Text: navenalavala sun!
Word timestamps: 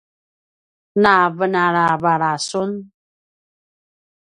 navenalavala 1.01 2.33
sun! 2.47 2.71